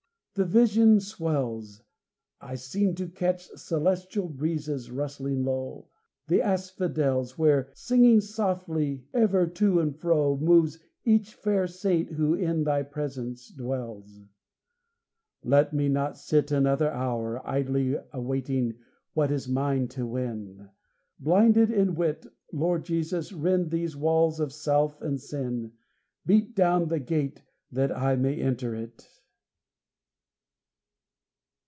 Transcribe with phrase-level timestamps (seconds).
[0.33, 1.83] The vision swells:
[2.39, 5.89] I seem to catch Celestial breezes, rustling low,
[6.29, 12.63] The asphodels, Where, singing softly ever to and fro, Moves each fair saint who in
[12.63, 14.21] Thy presence dwells.
[15.43, 18.75] Let me not sit Another hour, Idly awaiting
[19.13, 20.69] what is mine to win,
[21.19, 25.73] Blinded in wit, Lord Jesus, rend these walls of self and sin;
[26.25, 29.05] Beat down the gate, that I may enter it.